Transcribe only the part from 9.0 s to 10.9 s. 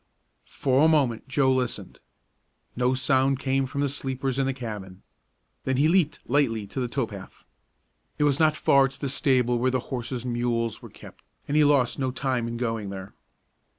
stable where the horses and mules were